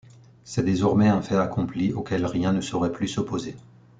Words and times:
C'est 0.45 0.63
désormais 0.65 1.09
un 1.09 1.21
fait 1.21 1.35
accompli, 1.35 1.93
auquel 1.93 2.25
rien 2.25 2.53
ne 2.53 2.61
saurait 2.61 2.91
plus 2.91 3.07
s'opposer. 3.07 3.55